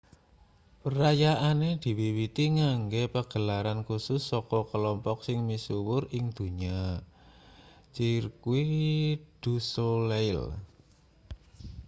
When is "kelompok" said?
4.71-5.17